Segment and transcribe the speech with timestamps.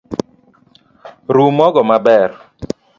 [1.33, 2.29] Ru mogo maber